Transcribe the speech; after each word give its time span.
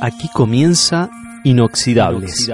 Aquí 0.00 0.28
comienza 0.28 1.08
Inoxidables, 1.42 2.50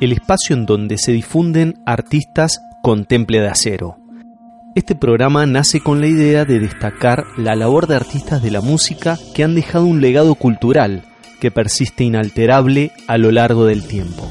el 0.00 0.12
espacio 0.12 0.56
en 0.56 0.66
donde 0.66 0.98
se 0.98 1.12
difunden 1.12 1.74
artistas 1.86 2.60
con 2.82 3.04
temple 3.04 3.40
de 3.40 3.48
acero. 3.48 3.98
Este 4.74 4.96
programa 4.96 5.46
nace 5.46 5.80
con 5.80 6.00
la 6.00 6.08
idea 6.08 6.44
de 6.44 6.58
destacar 6.58 7.24
la 7.36 7.54
labor 7.54 7.86
de 7.86 7.96
artistas 7.96 8.42
de 8.42 8.50
la 8.50 8.60
música 8.62 9.16
que 9.34 9.44
han 9.44 9.54
dejado 9.54 9.84
un 9.84 10.00
legado 10.00 10.34
cultural 10.34 11.02
que 11.40 11.50
persiste 11.50 12.04
inalterable 12.04 12.90
a 13.06 13.16
lo 13.16 13.30
largo 13.30 13.64
del 13.64 13.86
tiempo. 13.86 14.28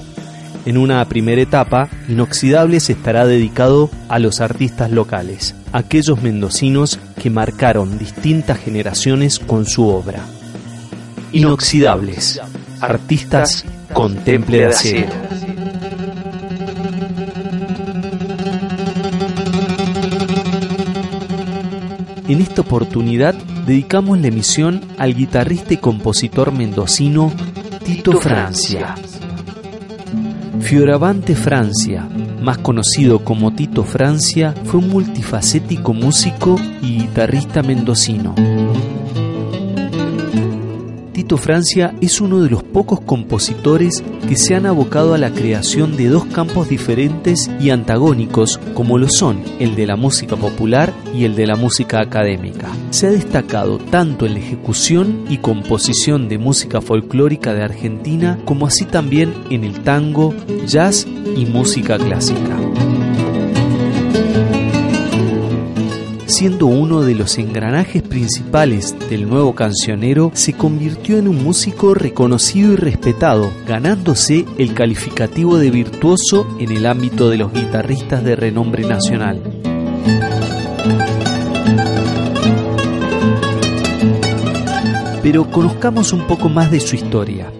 En 0.65 0.77
una 0.77 1.03
primera 1.05 1.41
etapa, 1.41 1.89
Inoxidables 2.09 2.89
estará 2.89 3.25
dedicado 3.25 3.89
a 4.09 4.19
los 4.19 4.41
artistas 4.41 4.91
locales, 4.91 5.55
aquellos 5.71 6.21
mendocinos 6.21 6.99
que 7.21 7.29
marcaron 7.29 7.97
distintas 7.97 8.59
generaciones 8.59 9.39
con 9.39 9.65
su 9.65 9.87
obra. 9.87 10.25
Inoxidables, 11.33 12.41
artistas 12.81 13.63
con 13.93 14.17
temple 14.17 14.59
de 14.59 14.65
acero. 14.65 15.11
En 22.27 22.41
esta 22.41 22.61
oportunidad 22.61 23.33
dedicamos 23.65 24.19
la 24.19 24.27
emisión 24.27 24.81
al 24.97 25.13
guitarrista 25.15 25.73
y 25.73 25.77
compositor 25.77 26.51
mendocino 26.51 27.31
Tito 27.85 28.19
Francia. 28.19 28.95
Fioravante 30.59 31.35
Francia, 31.35 32.07
más 32.41 32.57
conocido 32.57 33.23
como 33.23 33.53
Tito 33.53 33.83
Francia, 33.83 34.53
fue 34.65 34.79
un 34.79 34.89
multifacético 34.89 35.93
músico 35.93 36.57
y 36.81 36.99
guitarrista 36.99 37.63
mendocino. 37.63 38.35
Francia 41.37 41.95
es 42.01 42.21
uno 42.21 42.41
de 42.41 42.49
los 42.49 42.63
pocos 42.63 43.01
compositores 43.01 44.03
que 44.27 44.35
se 44.35 44.55
han 44.55 44.65
abocado 44.65 45.13
a 45.13 45.17
la 45.17 45.31
creación 45.31 45.97
de 45.97 46.09
dos 46.09 46.25
campos 46.25 46.69
diferentes 46.69 47.49
y 47.59 47.69
antagónicos 47.69 48.59
como 48.73 48.97
lo 48.97 49.07
son 49.09 49.43
el 49.59 49.75
de 49.75 49.87
la 49.87 49.95
música 49.95 50.35
popular 50.35 50.93
y 51.15 51.25
el 51.25 51.35
de 51.35 51.47
la 51.47 51.55
música 51.55 52.01
académica. 52.01 52.69
Se 52.89 53.07
ha 53.07 53.11
destacado 53.11 53.77
tanto 53.77 54.25
en 54.25 54.33
la 54.33 54.39
ejecución 54.39 55.25
y 55.29 55.37
composición 55.37 56.29
de 56.29 56.37
música 56.37 56.81
folclórica 56.81 57.53
de 57.53 57.63
Argentina 57.63 58.37
como 58.45 58.67
así 58.67 58.85
también 58.85 59.33
en 59.49 59.63
el 59.63 59.81
tango, 59.81 60.33
jazz 60.65 61.07
y 61.35 61.45
música 61.45 61.97
clásica. 61.97 62.57
Siendo 66.31 66.65
uno 66.65 67.01
de 67.01 67.13
los 67.13 67.37
engranajes 67.37 68.01
principales 68.01 68.95
del 69.09 69.29
nuevo 69.29 69.53
cancionero, 69.53 70.31
se 70.33 70.53
convirtió 70.53 71.17
en 71.17 71.27
un 71.27 71.43
músico 71.43 71.93
reconocido 71.93 72.73
y 72.73 72.75
respetado, 72.77 73.51
ganándose 73.67 74.45
el 74.57 74.73
calificativo 74.73 75.57
de 75.57 75.69
virtuoso 75.69 76.47
en 76.57 76.71
el 76.71 76.85
ámbito 76.85 77.29
de 77.29 77.37
los 77.37 77.51
guitarristas 77.51 78.23
de 78.23 78.37
renombre 78.37 78.87
nacional. 78.87 79.41
Pero 85.21 85.51
conozcamos 85.51 86.13
un 86.13 86.25
poco 86.27 86.47
más 86.47 86.71
de 86.71 86.79
su 86.79 86.95
historia. 86.95 87.51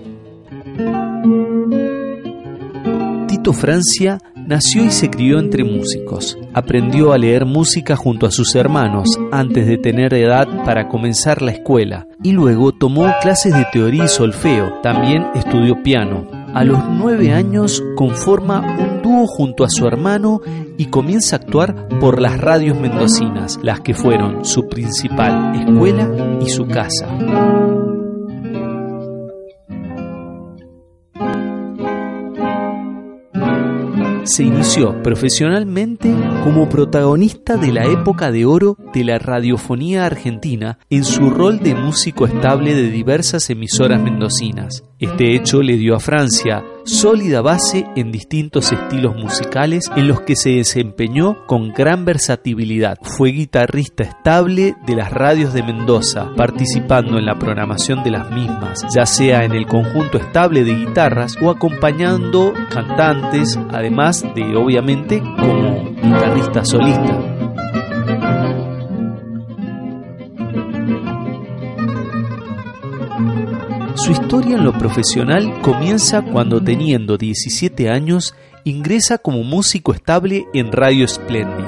Tito 3.28 3.54
Francia 3.54 4.18
Nació 4.48 4.84
y 4.86 4.92
se 4.92 5.10
crió 5.10 5.40
entre 5.40 5.64
músicos. 5.64 6.38
Aprendió 6.54 7.14
a 7.14 7.18
leer 7.18 7.46
música 7.46 7.96
junto 7.96 8.26
a 8.26 8.32
sus 8.32 8.56
hermanos 8.56 9.08
antes 9.32 9.68
de 9.68 9.78
tener 9.78 10.14
edad 10.14 10.48
para 10.66 10.88
comenzar 10.88 11.42
la 11.42 11.52
escuela 11.52 12.08
y 12.24 12.32
luego 12.32 12.72
tomó 12.72 13.12
clases 13.22 13.54
de 13.54 13.66
teoría 13.72 14.06
y 14.06 14.08
solfeo. 14.08 14.82
También 14.84 15.28
estudió 15.36 15.82
piano. 15.84 16.28
A 16.54 16.66
los 16.66 16.80
nueve 16.90 17.32
años 17.32 17.82
conforma 17.96 18.60
un 18.78 19.02
dúo 19.02 19.26
junto 19.26 19.64
a 19.64 19.70
su 19.70 19.88
hermano 19.88 20.42
y 20.78 20.88
comienza 20.88 21.36
a 21.36 21.40
actuar 21.40 21.88
por 22.00 22.20
las 22.22 22.40
radios 22.40 22.78
mendocinas, 22.78 23.58
las 23.64 23.80
que 23.80 23.94
fueron 23.94 24.44
su 24.44 24.68
principal 24.68 25.56
escuela 25.56 26.10
y 26.42 26.50
su 26.50 26.68
casa. 26.68 27.08
Se 34.24 34.44
inició 34.44 35.02
profesionalmente 35.02 36.14
como 36.44 36.70
protagonista 36.70 37.56
de 37.56 37.72
la 37.72 37.86
época 37.86 38.32
de 38.32 38.46
oro 38.46 38.78
de 38.94 39.04
la 39.04 39.20
radiofonía 39.20 40.06
argentina 40.06 40.80
en 40.90 41.04
su 41.04 41.30
rol 41.30 41.60
de 41.60 41.76
músico 41.76 42.26
estable 42.26 42.74
de 42.74 42.90
diversas 42.90 43.50
emisoras 43.50 44.02
mendocinas. 44.02 44.84
Este 45.00 45.36
hecho 45.36 45.62
le 45.62 45.78
dio 45.78 45.96
a 45.96 46.00
Francia 46.00 46.64
sólida 46.86 47.42
base 47.42 47.86
en 47.96 48.12
distintos 48.12 48.72
estilos 48.72 49.16
musicales 49.16 49.90
en 49.96 50.08
los 50.08 50.22
que 50.22 50.36
se 50.36 50.52
desempeñó 50.52 51.46
con 51.48 51.74
gran 51.74 52.06
versatilidad. 52.06 52.98
Fue 53.02 53.32
guitarrista 53.32 54.04
estable 54.04 54.76
de 54.86 54.96
las 54.96 55.12
radios 55.12 55.54
de 55.54 55.64
Mendoza, 55.64 56.32
participando 56.36 57.18
en 57.18 57.26
la 57.26 57.38
programación 57.38 58.04
de 58.04 58.12
las 58.12 58.32
mismas, 58.32 58.86
ya 58.94 59.06
sea 59.06 59.44
en 59.44 59.54
el 59.54 59.68
conjunto 59.68 60.18
estable 60.18 60.64
de 60.64 60.76
guitarras 60.76 61.36
o 61.42 61.50
acompañando 61.50 62.54
cantantes, 62.70 63.60
además 63.72 64.24
de 64.36 64.56
obviamente 64.56 65.20
como 65.20 65.92
guitarrista 66.02 66.31
solista. 66.64 67.12
Su 73.96 74.12
historia 74.12 74.56
en 74.56 74.64
lo 74.64 74.74
profesional 74.74 75.62
comienza 75.62 76.22
cuando 76.22 76.64
teniendo 76.64 77.18
17 77.18 77.90
años 77.90 78.34
ingresa 78.64 79.18
como 79.18 79.44
músico 79.44 79.94
estable 79.94 80.46
en 80.54 80.72
Radio 80.72 81.08
Splendid. 81.08 81.66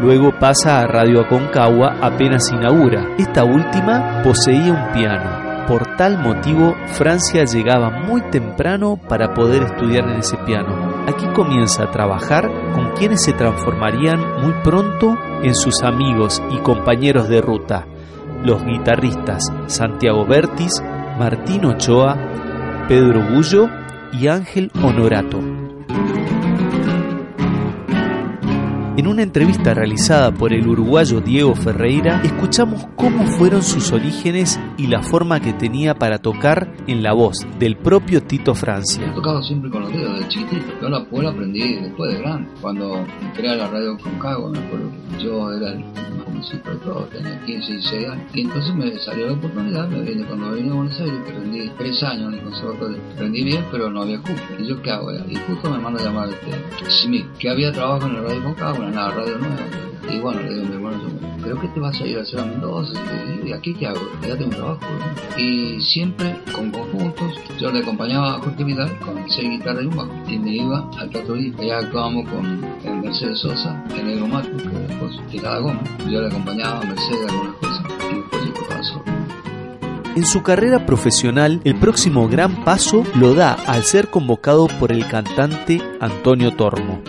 Luego 0.00 0.38
pasa 0.38 0.80
a 0.80 0.86
Radio 0.86 1.20
Aconcagua 1.20 1.98
apenas 2.00 2.50
inaugura. 2.50 3.14
Esta 3.18 3.44
última 3.44 4.22
poseía 4.22 4.72
un 4.72 4.92
piano. 4.92 5.47
Por 5.68 5.96
tal 5.98 6.16
motivo, 6.16 6.74
Francia 6.94 7.44
llegaba 7.44 7.90
muy 7.90 8.22
temprano 8.30 8.96
para 8.96 9.34
poder 9.34 9.64
estudiar 9.64 10.08
en 10.08 10.20
ese 10.20 10.38
piano. 10.38 11.04
Aquí 11.06 11.26
comienza 11.34 11.82
a 11.82 11.90
trabajar 11.90 12.50
con 12.72 12.92
quienes 12.92 13.22
se 13.22 13.34
transformarían 13.34 14.18
muy 14.40 14.54
pronto 14.64 15.14
en 15.42 15.54
sus 15.54 15.82
amigos 15.82 16.42
y 16.50 16.56
compañeros 16.60 17.28
de 17.28 17.42
ruta, 17.42 17.86
los 18.42 18.64
guitarristas 18.64 19.52
Santiago 19.66 20.24
Bertis, 20.24 20.82
Martín 21.18 21.66
Ochoa, 21.66 22.16
Pedro 22.88 23.20
Bullo 23.30 23.68
y 24.10 24.28
Ángel 24.28 24.70
Honorato. 24.82 25.38
En 28.96 29.06
una 29.06 29.22
entrevista 29.22 29.74
realizada 29.74 30.32
por 30.32 30.54
el 30.54 30.66
uruguayo 30.66 31.20
Diego 31.20 31.54
Ferreira, 31.54 32.22
escuchamos 32.24 32.86
cómo 32.96 33.26
fueron 33.26 33.62
sus 33.62 33.92
orígenes 33.92 34.58
y 34.78 34.86
la 34.86 35.02
forma 35.02 35.40
que 35.40 35.52
tenía 35.52 35.94
para 35.94 36.18
tocar 36.18 36.72
en 36.86 37.02
la 37.02 37.12
voz 37.12 37.46
del 37.58 37.76
propio 37.76 38.22
Tito 38.22 38.54
Francia. 38.54 39.04
He 39.04 39.14
tocado 39.14 39.42
siempre 39.42 39.70
con 39.70 39.82
los 39.82 39.92
dedos, 39.92 40.20
de 40.20 40.28
chiquitito. 40.28 40.72
Yo 40.80 40.88
la 40.88 41.04
puedo 41.04 41.28
aprendí 41.28 41.74
después 41.74 42.14
de 42.14 42.20
grande. 42.20 42.48
Cuando 42.60 43.04
entré 43.20 43.50
a 43.50 43.56
la 43.56 43.68
radio 43.68 43.98
con 43.98 44.18
Cago, 44.20 44.48
me 44.48 44.58
acuerdo 44.58 44.90
que 44.90 45.24
yo 45.24 45.52
era 45.52 45.72
el 45.72 45.84
jovencito 46.24 46.70
de 46.70 46.76
todo, 46.76 47.00
tenía 47.12 47.40
15, 47.44 47.72
16 47.72 48.08
años. 48.08 48.30
Y 48.32 48.40
entonces 48.42 48.74
me 48.74 48.98
salió 48.98 49.26
la 49.26 49.32
oportunidad, 49.32 49.88
me 49.88 50.00
vine 50.00 50.24
cuando 50.24 50.52
vine 50.52 50.70
a 50.70 50.74
Buenos 50.74 51.00
Aires, 51.00 51.20
que 51.26 51.32
rendí 51.32 51.70
tres 51.76 52.02
años 52.04 52.32
en 52.32 52.38
el 52.38 52.44
conservatorio. 52.44 52.98
Rendí 53.18 53.44
bien, 53.44 53.64
pero 53.72 53.90
no 53.90 54.02
había 54.02 54.18
cupo. 54.18 54.40
¿Y 54.60 54.68
yo 54.68 54.80
qué 54.80 54.90
hago? 54.92 55.12
Y 55.28 55.34
justo 55.34 55.70
me 55.70 55.78
manda 55.78 56.00
a 56.00 56.04
llamar 56.04 56.28
este 56.28 56.90
Smith, 56.90 57.26
que 57.38 57.50
había 57.50 57.72
trabajo 57.72 58.06
en 58.06 58.14
la 58.14 58.20
radio 58.20 58.44
con 58.44 58.54
Cago, 58.54 58.78
una 58.78 59.10
radio 59.10 59.38
nueva. 59.38 59.88
Y 60.10 60.20
bueno, 60.20 60.40
le 60.40 60.54
digo 60.54 60.66
mi 60.66 60.74
hermano, 60.74 60.97
creo 61.42 61.60
que 61.60 61.68
te 61.68 61.80
vas 61.80 62.00
a 62.00 62.06
ir 62.06 62.18
a 62.18 62.22
hacer 62.22 62.40
a 62.40 62.44
Mendoza. 62.44 62.92
¿Y 63.44 63.52
aquí 63.52 63.74
qué 63.74 63.86
hago? 63.86 64.00
Ya 64.22 64.36
tengo 64.36 64.50
trabajo. 64.50 64.80
Y 65.36 65.80
siempre 65.80 66.40
con 66.52 66.70
conjuntos, 66.70 67.32
yo 67.58 67.70
le 67.70 67.80
acompañaba 67.80 68.36
a 68.36 68.38
Jorge 68.40 68.64
Vidal 68.64 68.98
con 69.00 69.16
seis 69.30 69.50
guitarras 69.50 69.84
y 69.84 69.86
un 69.86 69.96
bajo. 69.96 70.12
Y 70.28 70.38
me 70.38 70.56
iba 70.56 70.90
al 70.98 71.10
Teatro 71.10 71.34
Allá 71.34 71.78
actuábamos 71.78 72.28
con 72.28 73.00
Mercedes 73.00 73.38
Sosa, 73.40 73.84
el 73.96 74.06
Negro 74.06 74.28
Mato, 74.28 74.56
que 74.56 74.68
después 74.68 75.20
tiraba 75.30 75.58
goma. 75.60 75.82
Yo 76.10 76.20
le 76.20 76.26
acompañaba 76.26 76.80
a 76.80 76.84
Mercedes 76.84 77.30
algunas 77.30 77.56
cosas 77.56 77.84
y 78.10 78.16
después 78.16 78.44
yo 78.44 78.52
tocaba. 78.52 78.68
En 80.16 80.26
su 80.26 80.42
carrera 80.42 80.84
profesional, 80.84 81.60
el 81.62 81.76
próximo 81.76 82.28
gran 82.28 82.64
paso 82.64 83.04
lo 83.14 83.34
da 83.34 83.52
al 83.52 83.84
ser 83.84 84.08
convocado 84.08 84.66
por 84.66 84.90
el 84.90 85.06
cantante 85.06 85.80
Antonio 86.00 86.56
Tormo. 86.56 87.00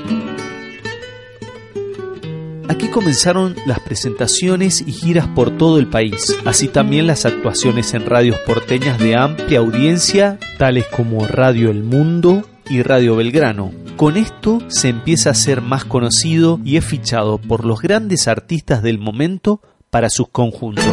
Aquí 2.69 2.87
comenzaron 2.87 3.55
las 3.65 3.79
presentaciones 3.79 4.83
y 4.85 4.91
giras 4.91 5.27
por 5.27 5.57
todo 5.57 5.79
el 5.79 5.87
país, 5.87 6.37
así 6.45 6.67
también 6.67 7.07
las 7.07 7.25
actuaciones 7.25 7.95
en 7.95 8.05
radios 8.05 8.37
porteñas 8.45 8.99
de 8.99 9.15
amplia 9.15 9.57
audiencia, 9.57 10.37
tales 10.59 10.85
como 10.85 11.25
Radio 11.25 11.71
El 11.71 11.83
Mundo 11.83 12.47
y 12.69 12.83
Radio 12.83 13.15
Belgrano. 13.15 13.71
Con 13.97 14.17
esto 14.17 14.61
se 14.67 14.89
empieza 14.89 15.31
a 15.31 15.33
ser 15.33 15.63
más 15.63 15.83
conocido 15.83 16.59
y 16.63 16.77
es 16.77 16.85
fichado 16.85 17.39
por 17.39 17.65
los 17.65 17.81
grandes 17.81 18.27
artistas 18.27 18.83
del 18.83 18.99
momento 18.99 19.61
para 19.89 20.11
sus 20.11 20.29
conjuntos. 20.29 20.85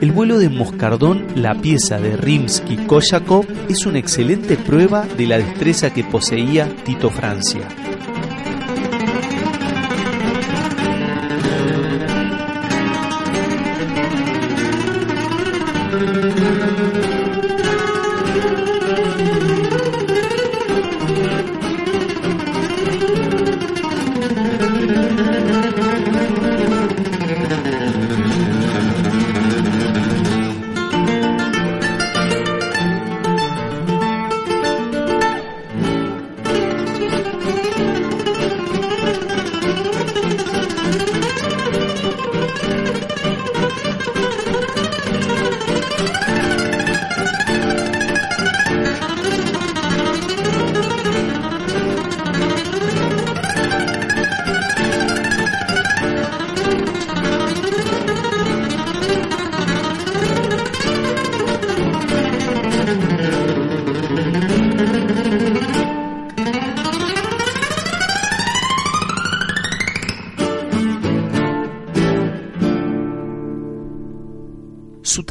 El 0.00 0.12
vuelo 0.12 0.38
de 0.38 0.48
Moscardón, 0.48 1.26
la 1.36 1.60
pieza 1.60 2.00
de 2.00 2.16
Rimsky-Koyakov, 2.16 3.46
es 3.68 3.84
una 3.84 3.98
excelente 3.98 4.56
prueba 4.56 5.06
de 5.18 5.26
la 5.26 5.36
destreza 5.36 5.92
que 5.92 6.04
poseía 6.04 6.74
Tito 6.86 7.10
Francia. 7.10 7.68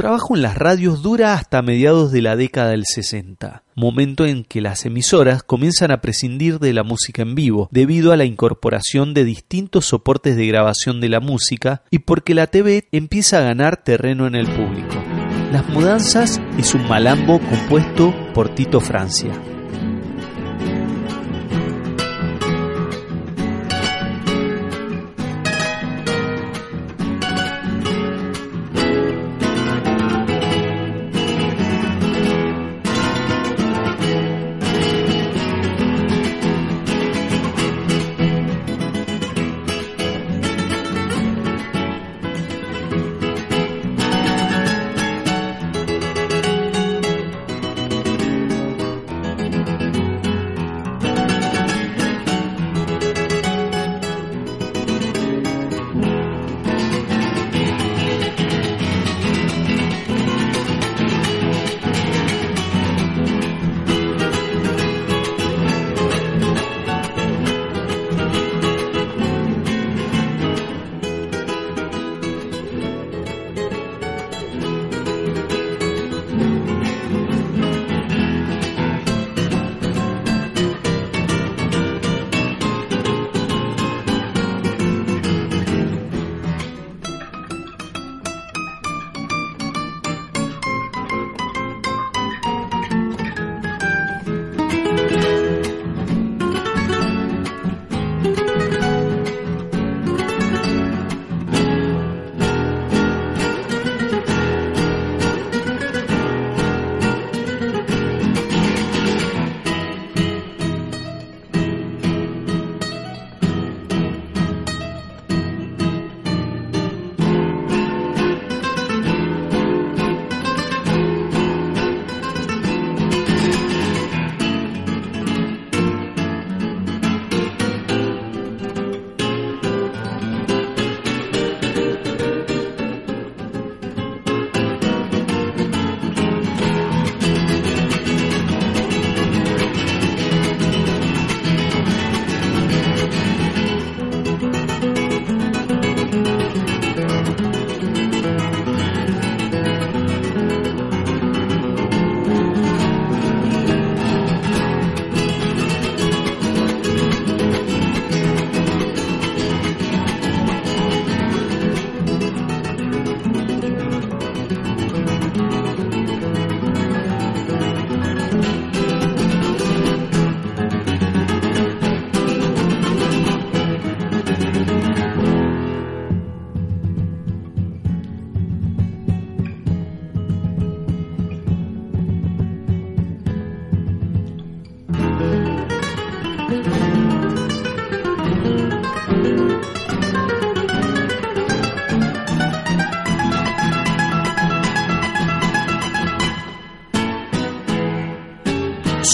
Trabajo 0.10 0.36
en 0.36 0.42
las 0.42 0.58
radios 0.58 1.04
dura 1.04 1.36
hasta 1.36 1.62
mediados 1.62 2.12
de 2.12 2.24
la 2.24 2.36
década 2.36 2.72
del 2.72 2.84
60, 2.84 3.62
momento 3.76 4.26
en 4.26 4.44
que 4.44 4.60
las 4.60 4.84
emisoras 4.88 5.44
comienzan 5.44 5.92
a 5.92 6.02
prescindir 6.02 6.58
de 6.58 6.74
la 6.74 6.82
música 6.82 7.22
en 7.22 7.36
vivo, 7.36 7.70
debido 7.72 8.12
a 8.12 8.18
la 8.18 8.26
incorporación 8.26 9.14
de 9.14 9.24
distintos 9.24 9.86
soportes 9.86 10.36
de 10.36 10.48
grabación 10.48 11.00
de 11.00 11.10
la 11.10 11.20
música 11.20 11.84
y 11.92 12.00
porque 12.00 12.34
la 12.34 12.48
TV 12.48 12.88
empieza 12.92 13.38
a 13.38 13.44
ganar 13.44 13.84
terreno 13.84 14.26
en 14.26 14.34
el 14.34 14.48
público. 14.48 14.96
Las 15.52 15.70
mudanzas 15.70 16.42
es 16.58 16.74
un 16.74 16.88
malambo 16.88 17.40
compuesto 17.40 18.12
por 18.34 18.50
Tito 18.56 18.80
Francia. 18.80 19.30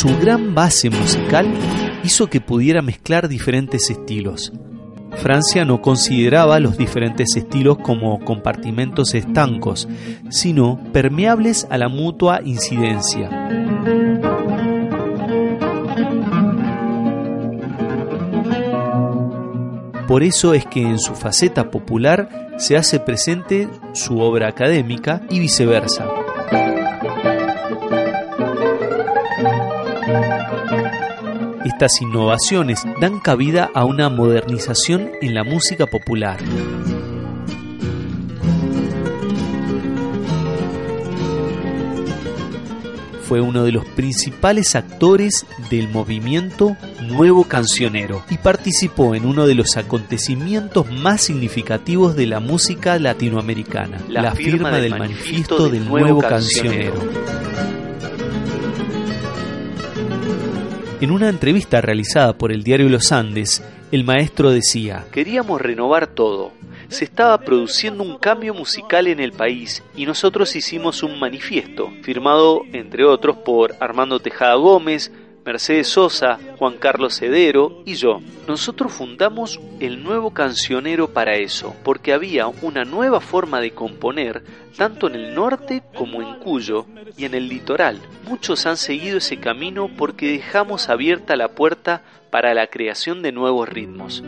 Su 0.05 0.19
gran 0.19 0.53
base 0.53 0.91
musical 0.91 1.51
hizo 2.03 2.27
que 2.27 2.39
pudiera 2.39 2.83
mezclar 2.83 3.27
diferentes 3.27 3.89
estilos. 3.89 4.53
Francia 5.17 5.65
no 5.65 5.81
consideraba 5.81 6.59
los 6.59 6.77
diferentes 6.77 7.35
estilos 7.35 7.79
como 7.79 8.19
compartimentos 8.19 9.15
estancos, 9.15 9.87
sino 10.29 10.79
permeables 10.93 11.65
a 11.71 11.79
la 11.79 11.89
mutua 11.89 12.41
incidencia. 12.45 13.31
Por 20.07 20.21
eso 20.21 20.53
es 20.53 20.67
que 20.67 20.83
en 20.83 20.99
su 20.99 21.15
faceta 21.15 21.71
popular 21.71 22.51
se 22.59 22.77
hace 22.77 22.99
presente 22.99 23.67
su 23.93 24.19
obra 24.19 24.49
académica 24.49 25.23
y 25.31 25.39
viceversa. 25.39 26.24
Estas 31.65 31.99
innovaciones 31.99 32.83
dan 33.01 33.19
cabida 33.19 33.71
a 33.73 33.85
una 33.85 34.07
modernización 34.07 35.11
en 35.21 35.33
la 35.33 35.43
música 35.43 35.87
popular. 35.87 36.37
fue 43.25 43.41
uno 43.41 43.63
de 43.63 43.71
los 43.71 43.83
principales 43.83 44.75
actores 44.75 45.47
del 45.71 45.89
movimiento 45.89 46.77
Nuevo 47.01 47.45
Cancionero 47.45 48.23
y 48.29 48.37
participó 48.37 49.15
en 49.15 49.25
uno 49.25 49.47
de 49.47 49.55
los 49.55 49.77
acontecimientos 49.77 50.91
más 50.91 51.21
significativos 51.21 52.15
de 52.15 52.27
la 52.27 52.39
música 52.39 52.99
latinoamericana, 52.99 53.99
la, 54.07 54.31
firma, 54.33 54.77
del 54.77 54.91
manifiesto 54.91 55.69
del 55.69 55.89
Nuevo 55.89 56.21
Cancionero. 56.21 56.93
En 61.05 61.11
una 61.11 61.29
entrevista 61.29 61.81
realizada 61.81 62.35
por 62.35 62.51
el 62.51 62.63
diario 62.63 62.89
Los 62.89 63.11
Andes, 63.11 63.63
el 63.91 64.03
maestro 64.03 64.49
decía, 64.49 65.05
queríamos 65.11 65.61
renovar 65.61 66.07
todo, 66.07 66.51
se 66.87 67.05
estaba 67.05 67.37
produciendo 67.41 68.01
un 68.01 68.17
cambio 68.17 68.55
musical 68.55 69.05
en 69.05 69.19
el 69.19 69.31
país 69.31 69.83
y 69.95 70.07
nosotros 70.07 70.55
hicimos 70.55 71.03
un 71.03 71.19
manifiesto, 71.19 71.91
firmado 72.01 72.61
entre 72.73 73.05
otros 73.05 73.37
por 73.37 73.75
Armando 73.79 74.19
Tejada 74.19 74.55
Gómez, 74.55 75.11
Mercedes 75.45 75.89
Sosa, 75.89 76.39
Juan 76.57 76.77
Carlos 76.77 77.19
Cedero 77.19 77.83
y 77.85 77.93
yo. 77.93 78.19
Nosotros 78.47 78.91
fundamos 78.91 79.59
el 79.79 80.03
nuevo 80.03 80.33
cancionero 80.33 81.13
para 81.13 81.35
eso, 81.35 81.75
porque 81.83 82.13
había 82.13 82.47
una 82.47 82.83
nueva 82.83 83.21
forma 83.21 83.61
de 83.61 83.71
componer, 83.71 84.43
tanto 84.75 85.07
en 85.07 85.13
el 85.13 85.35
norte 85.35 85.83
como 85.93 86.23
en 86.23 86.39
Cuyo 86.39 86.87
y 87.15 87.25
en 87.25 87.35
el 87.35 87.47
litoral. 87.47 88.01
Muchos 88.27 88.65
han 88.65 88.77
seguido 88.77 89.19
ese 89.19 89.37
camino 89.37 89.87
porque 89.95 90.31
dejamos 90.31 90.89
abierta 90.89 91.35
la 91.35 91.49
puerta 91.49 92.01
para 92.31 92.55
la 92.55 92.67
creación 92.67 93.21
de 93.21 93.31
nuevos 93.31 93.69
ritmos. 93.69 94.23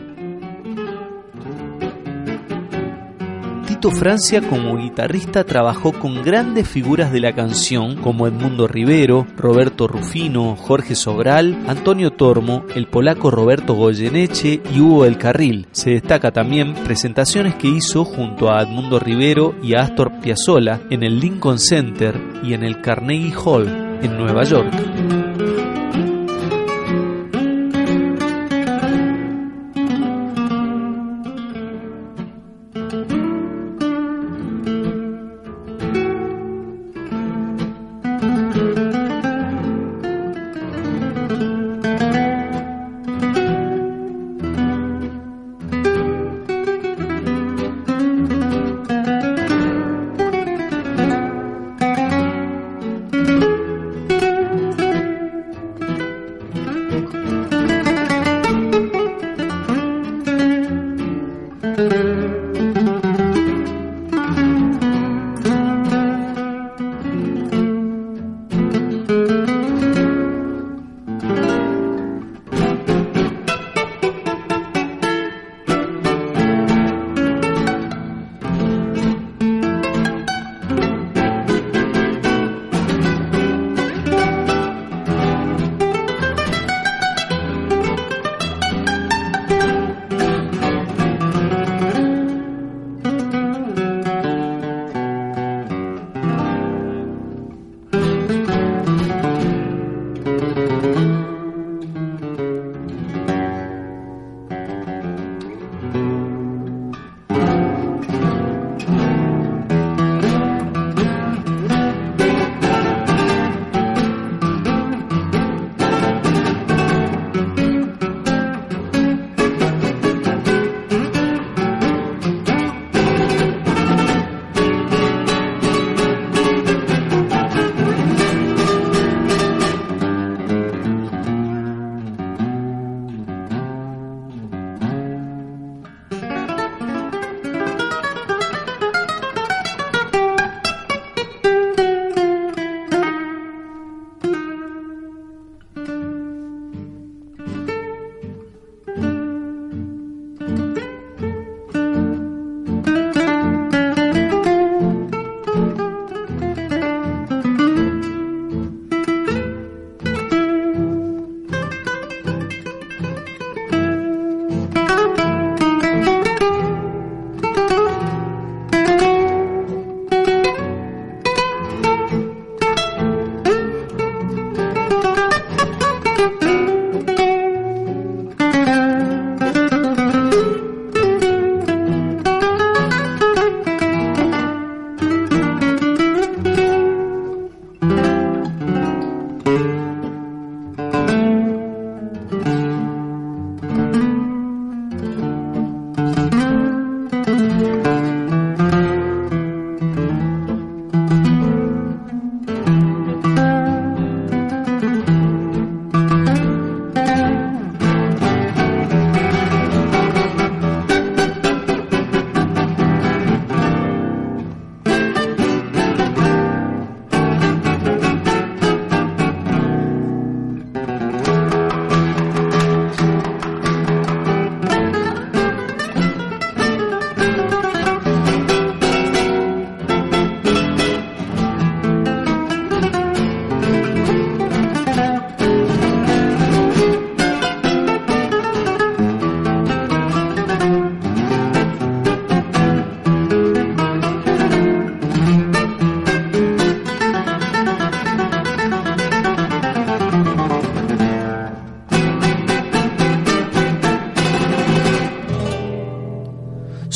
Francia 3.86 4.42
como 4.42 4.76
guitarrista 4.76 5.44
trabajó 5.44 5.92
con 5.92 6.22
grandes 6.22 6.68
figuras 6.68 7.12
de 7.12 7.20
la 7.20 7.32
canción 7.32 7.94
como 7.96 8.26
Edmundo 8.26 8.66
Rivero, 8.66 9.24
Roberto 9.36 9.86
Rufino, 9.86 10.56
Jorge 10.56 10.96
Sobral, 10.96 11.56
Antonio 11.68 12.10
Tormo, 12.10 12.64
el 12.74 12.88
polaco 12.88 13.30
Roberto 13.30 13.74
Goyeneche 13.74 14.60
y 14.74 14.80
Hugo 14.80 15.04
del 15.04 15.16
Carril. 15.16 15.68
Se 15.70 15.90
destaca 15.90 16.32
también 16.32 16.74
presentaciones 16.74 17.54
que 17.54 17.68
hizo 17.68 18.04
junto 18.04 18.50
a 18.50 18.62
Edmundo 18.62 18.98
Rivero 18.98 19.54
y 19.62 19.74
Astor 19.74 20.20
Piazzolla 20.20 20.80
en 20.90 21.04
el 21.04 21.20
Lincoln 21.20 21.60
Center 21.60 22.20
y 22.42 22.54
en 22.54 22.64
el 22.64 22.80
Carnegie 22.80 23.32
Hall 23.32 23.68
en 24.02 24.18
Nueva 24.18 24.42
York. 24.42 25.27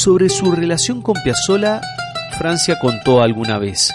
Sobre 0.03 0.29
su 0.29 0.51
relación 0.51 1.01
con 1.01 1.15
Piazzolla, 1.23 1.81
Francia 2.37 2.77
contó 2.81 3.23
alguna 3.23 3.61
vez. 3.61 3.95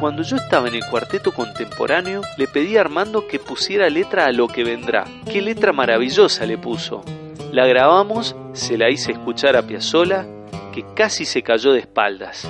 Cuando 0.00 0.24
yo 0.24 0.34
estaba 0.34 0.66
en 0.66 0.74
el 0.74 0.84
cuarteto 0.90 1.32
contemporáneo, 1.32 2.22
le 2.36 2.48
pedí 2.48 2.76
a 2.76 2.80
Armando 2.80 3.28
que 3.28 3.38
pusiera 3.38 3.88
letra 3.88 4.26
a 4.26 4.32
lo 4.32 4.48
que 4.48 4.64
vendrá. 4.64 5.04
Qué 5.32 5.40
letra 5.40 5.72
maravillosa 5.72 6.46
le 6.46 6.58
puso. 6.58 7.04
La 7.52 7.64
grabamos, 7.64 8.34
se 8.52 8.76
la 8.76 8.90
hice 8.90 9.12
escuchar 9.12 9.56
a 9.56 9.62
Piazzolla, 9.62 10.26
que 10.74 10.84
casi 10.96 11.24
se 11.24 11.44
cayó 11.44 11.72
de 11.74 11.78
espaldas. 11.78 12.44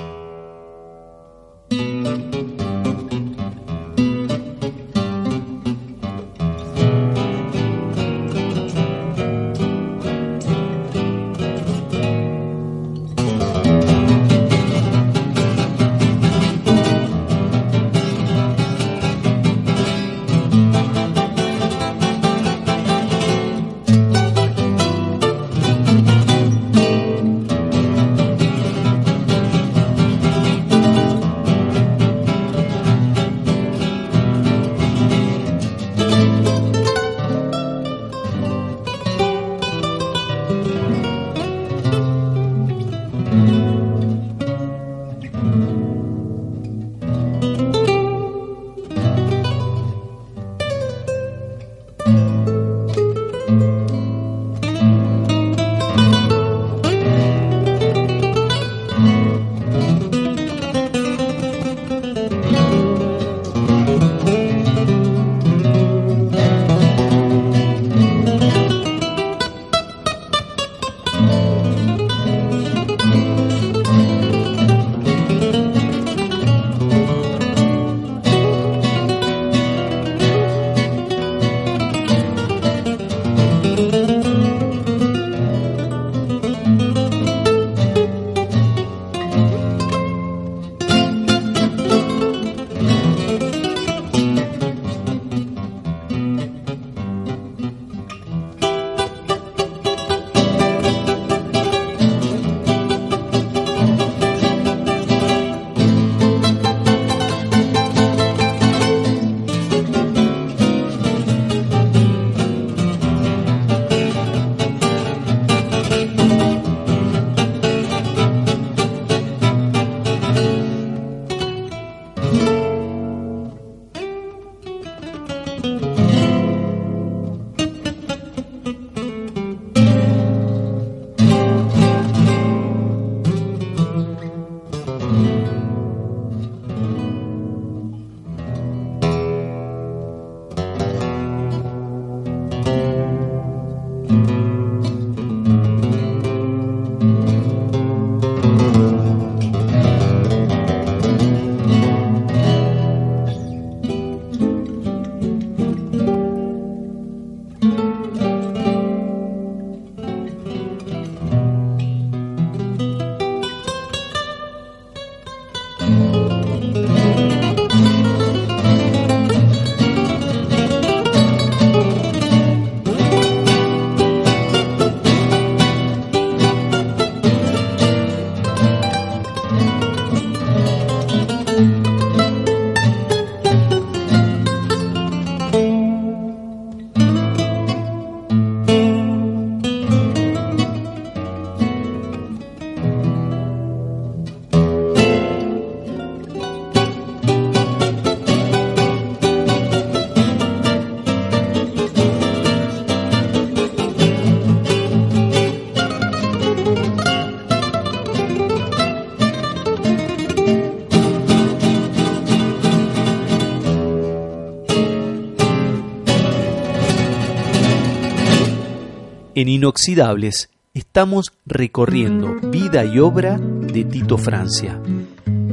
Inoxidables 219.67 220.49
estamos 220.73 221.33
recorriendo 221.45 222.35
vida 222.41 222.85
y 222.85 222.99
obra 222.99 223.37
de 223.37 223.83
Tito 223.83 224.17
Francia. 224.17 224.81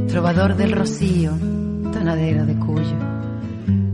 Trovador 0.07 0.55
del 0.55 0.70
Rocío, 0.70 1.33
tonadero 1.92 2.46
de 2.46 2.57
Cuyo, 2.57 2.96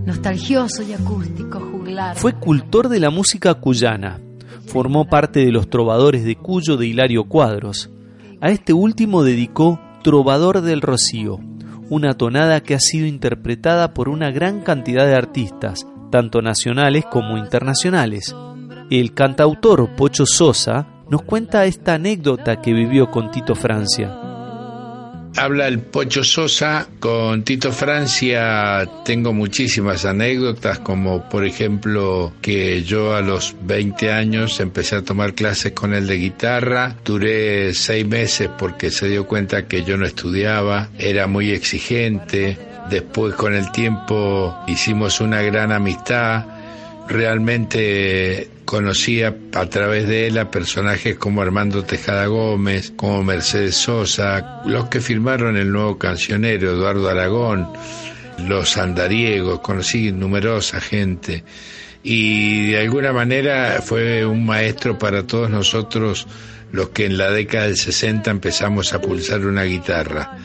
nostalgioso 0.04 0.82
y 0.82 0.92
acústico 0.92 1.58
juglar. 1.60 2.16
Fue 2.16 2.34
cultor 2.34 2.90
de 2.90 3.00
la 3.00 3.08
música 3.08 3.54
cuyana. 3.54 4.20
Formó 4.66 5.06
parte 5.06 5.40
de 5.40 5.52
los 5.52 5.70
trovadores 5.70 6.22
de 6.22 6.36
Cuyo 6.36 6.76
de 6.76 6.86
Hilario 6.86 7.24
Cuadros. 7.24 7.88
A 8.42 8.50
este 8.50 8.74
último 8.74 9.22
dedicó 9.24 9.80
Trovador 10.04 10.60
del 10.60 10.82
Rocío, 10.82 11.38
una 11.88 12.12
tonada 12.12 12.60
que 12.60 12.74
ha 12.74 12.78
sido 12.78 13.06
interpretada 13.06 13.94
por 13.94 14.10
una 14.10 14.30
gran 14.30 14.60
cantidad 14.60 15.06
de 15.06 15.14
artistas, 15.14 15.86
tanto 16.10 16.42
nacionales 16.42 17.06
como 17.10 17.38
internacionales. 17.38 18.34
El 18.90 19.14
cantautor 19.14 19.94
Pocho 19.94 20.26
Sosa 20.26 20.84
nos 21.08 21.22
cuenta 21.22 21.64
esta 21.64 21.94
anécdota 21.94 22.60
que 22.60 22.72
vivió 22.72 23.08
con 23.08 23.30
Tito 23.30 23.54
Francia. 23.54 24.12
Habla 25.36 25.68
el 25.68 25.78
Pocho 25.78 26.24
Sosa, 26.24 26.88
con 26.98 27.44
Tito 27.44 27.70
Francia. 27.70 28.84
Tengo 29.04 29.32
muchísimas 29.32 30.04
anécdotas, 30.04 30.80
como 30.80 31.28
por 31.28 31.46
ejemplo 31.46 32.32
que 32.42 32.82
yo 32.82 33.14
a 33.14 33.20
los 33.20 33.54
20 33.62 34.10
años 34.10 34.58
empecé 34.58 34.96
a 34.96 35.02
tomar 35.02 35.34
clases 35.34 35.70
con 35.70 35.94
él 35.94 36.08
de 36.08 36.16
guitarra, 36.16 36.96
duré 37.04 37.72
seis 37.74 38.04
meses 38.04 38.50
porque 38.58 38.90
se 38.90 39.06
dio 39.06 39.24
cuenta 39.24 39.68
que 39.68 39.84
yo 39.84 39.96
no 39.98 40.04
estudiaba, 40.04 40.88
era 40.98 41.28
muy 41.28 41.52
exigente, 41.52 42.58
después 42.90 43.36
con 43.36 43.54
el 43.54 43.70
tiempo 43.70 44.58
hicimos 44.66 45.20
una 45.20 45.42
gran 45.42 45.70
amistad, 45.70 46.44
realmente 47.06 48.50
conocía 48.70 49.36
a 49.54 49.66
través 49.66 50.06
de 50.06 50.28
él 50.28 50.38
a 50.38 50.52
personajes 50.52 51.16
como 51.18 51.42
Armando 51.42 51.82
Tejada 51.82 52.26
Gómez, 52.26 52.92
como 52.94 53.24
Mercedes 53.24 53.74
Sosa, 53.74 54.62
los 54.64 54.88
que 54.88 55.00
firmaron 55.00 55.56
el 55.56 55.72
nuevo 55.72 55.98
cancionero, 55.98 56.70
Eduardo 56.70 57.08
Aragón, 57.08 57.66
los 58.46 58.76
andariegos, 58.76 59.58
conocí 59.58 60.12
numerosa 60.12 60.80
gente 60.80 61.42
y 62.04 62.70
de 62.70 62.78
alguna 62.78 63.12
manera 63.12 63.82
fue 63.84 64.24
un 64.24 64.46
maestro 64.46 64.96
para 64.96 65.26
todos 65.26 65.50
nosotros 65.50 66.28
los 66.70 66.90
que 66.90 67.06
en 67.06 67.18
la 67.18 67.32
década 67.32 67.66
del 67.66 67.76
60 67.76 68.30
empezamos 68.30 68.92
a 68.92 69.00
pulsar 69.00 69.46
una 69.46 69.64
guitarra. 69.64 70.38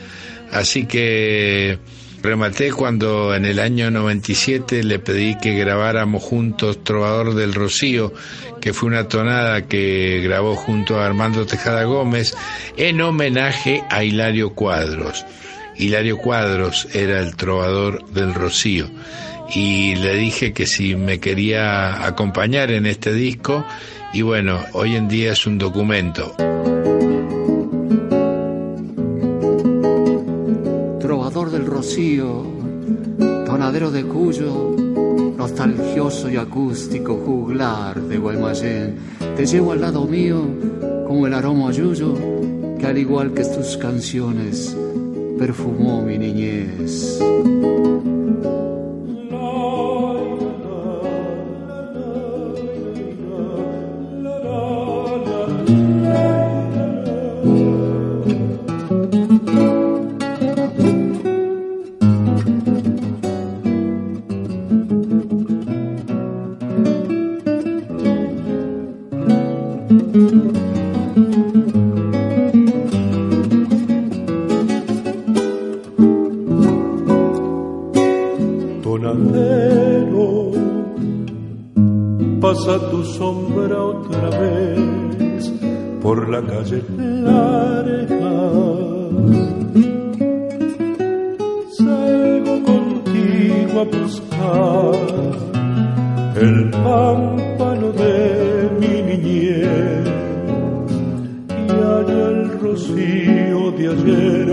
Así 0.51 0.88
que 0.88 1.77
rematé 2.25 2.71
cuando 2.71 3.35
en 3.35 3.45
el 3.45 3.59
año 3.59 3.91
97 3.91 4.83
le 4.83 4.99
pedí 4.99 5.38
que 5.38 5.55
grabáramos 5.55 6.23
juntos 6.23 6.83
Trovador 6.83 7.35
del 7.35 7.53
Rocío, 7.53 8.13
que 8.59 8.73
fue 8.73 8.89
una 8.89 9.07
tonada 9.07 9.67
que 9.67 10.21
grabó 10.23 10.55
junto 10.55 10.99
a 10.99 11.05
Armando 11.05 11.45
Tejada 11.45 11.83
Gómez 11.83 12.35
en 12.77 12.99
homenaje 12.99 13.83
a 13.89 14.03
Hilario 14.03 14.53
Cuadros. 14.53 15.25
Hilario 15.77 16.17
Cuadros 16.17 16.88
era 16.93 17.19
el 17.19 17.35
trovador 17.35 18.05
del 18.07 18.33
Rocío 18.33 18.89
y 19.53 19.95
le 19.95 20.15
dije 20.15 20.51
que 20.51 20.65
si 20.65 20.95
me 20.95 21.19
quería 21.19 22.05
acompañar 22.05 22.71
en 22.71 22.88
este 22.88 23.13
disco 23.13 23.65
y 24.13 24.21
bueno, 24.23 24.65
hoy 24.73 24.95
en 24.95 25.07
día 25.07 25.33
es 25.33 25.45
un 25.45 25.57
documento. 25.57 26.35
Del 31.55 31.65
Rocío, 31.67 32.43
tonadero 33.45 33.89
de 33.89 34.03
Cuyo, 34.03 34.75
nostalgioso 35.37 36.29
y 36.29 36.35
acústico 36.35 37.21
juglar 37.25 38.01
de 38.01 38.17
Guaymallén, 38.17 38.97
te 39.37 39.45
llevo 39.45 39.71
al 39.71 39.79
lado 39.79 40.05
mío 40.05 40.41
como 41.07 41.27
el 41.27 41.33
aroma 41.33 41.71
yuyo 41.71 42.13
que 42.77 42.85
al 42.85 42.97
igual 42.97 43.33
que 43.33 43.45
tus 43.45 43.77
canciones 43.77 44.75
perfumó 45.39 46.01
mi 46.01 46.17
niñez. 46.17 47.19
pasa 82.41 82.79
tu 82.91 83.03
sombra 83.03 83.77
otra 83.84 84.29
vez 84.39 85.51
por 86.01 86.29
la 86.29 86.41
calle 86.41 86.81
larga. 87.27 88.36
Salgo 91.77 92.55
contigo 92.63 93.73
a 93.81 93.86
buscar 93.97 94.95
el 96.45 96.69
pámpano 96.71 97.88
de 97.91 98.69
mi 98.79 98.95
niñez 99.10 100.08
y 101.49 101.71
allá 101.71 102.25
el 102.29 102.60
rocío 102.60 103.71
de 103.77 103.84
ayer 103.95 104.47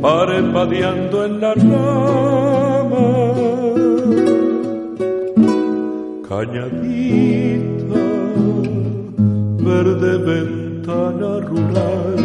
parpadeando 0.00 1.24
en 1.24 1.40
la 1.40 1.54
rama 1.54 2.67
cañadita, 6.38 8.04
verde 9.66 10.12
ventana 10.28 11.30
rural 11.50 12.18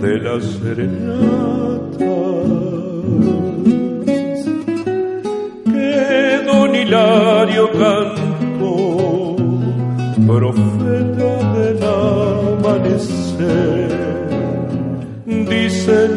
de 0.00 0.12
las 0.24 0.42
serenatas 0.60 1.98
que 5.72 5.92
don 6.46 6.70
Hilario 6.74 7.64
cantó, 7.82 8.74
profeta 10.26 11.32
del 11.54 11.80
amanecer, 12.62 13.90
dicen 15.26 16.10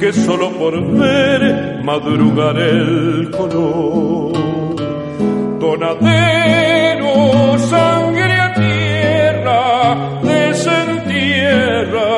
que 0.00 0.12
solo 0.12 0.50
por 0.58 0.74
ver 0.98 1.42
madrugar 1.84 2.58
el 2.58 3.30
color 3.30 4.51
invernadero, 5.82 7.58
sangre 7.58 8.34
a 8.40 8.54
tierra, 8.54 10.20
desentierra 10.22 12.08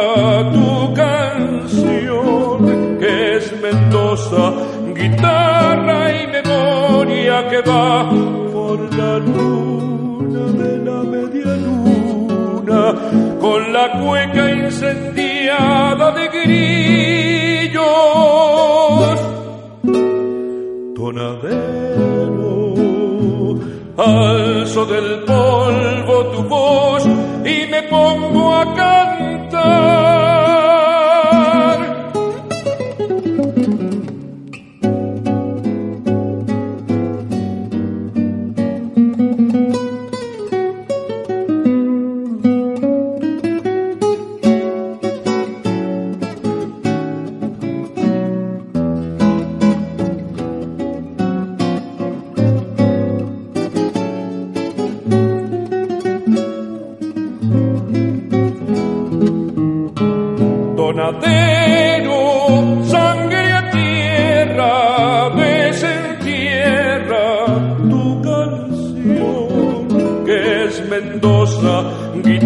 tu 0.53 0.95
canción, 0.95 2.59
que 2.99 3.37
es 3.37 3.53
Mendoza, 3.63 4.53
guitarra 4.95 6.13
y 6.13 6.27
memoria 6.27 7.49
que 7.49 7.61
va 7.63 8.11
por 8.53 8.79
la 8.95 9.19
luna 9.19 10.53
de 10.53 10.79
la 10.79 11.03
media 11.03 11.57
luna, 11.57 12.95
con 13.41 13.73
la 13.73 13.91
cueca 14.01 14.51
incendiada 14.51 16.11
de 16.13 16.29
grillos. 16.29 17.75
Tonadero 20.95 21.94
alzo 23.97 24.87
del 24.87 25.25
polvo 25.25 26.27
tu 26.33 26.43
voz 26.45 27.07
y 27.07 27.67
me 27.71 27.83
pongo 27.85 28.55
a 28.55 28.75
cantar. 28.75 30.04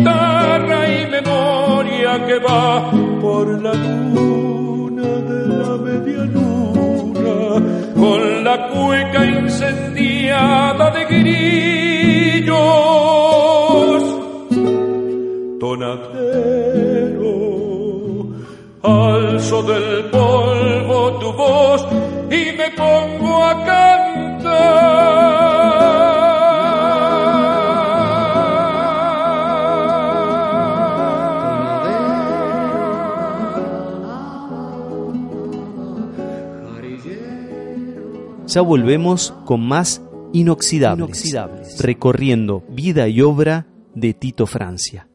guitarra 0.08 0.88
y 0.88 1.06
memoria 1.06 2.26
que 2.26 2.38
va 2.38 2.90
por 3.20 3.46
la 3.62 3.74
luna 3.74 5.02
de 5.30 5.40
la 5.60 5.76
media 5.88 6.24
luna, 6.24 7.36
con 7.94 8.44
la 8.44 8.68
cueca 8.68 9.24
incendiada 9.24 10.90
de 10.90 11.04
grillos. 11.04 12.48
Tonadero, 15.60 17.34
alzo 18.82 19.62
del 19.62 20.04
polvo 20.10 21.18
tu 21.20 21.32
voz 21.32 21.86
y 22.30 22.52
me 22.56 22.70
pongo 22.76 23.44
a 23.44 23.64
cantar. 23.64 24.18
Ya 38.58 38.62
volvemos 38.62 39.32
con 39.44 39.60
más 39.60 40.02
inoxidables, 40.32 41.80
recorriendo 41.80 42.64
vida 42.68 43.06
y 43.06 43.20
obra 43.20 43.68
de 43.94 44.14
Tito 44.14 44.48
Francia. 44.48 45.07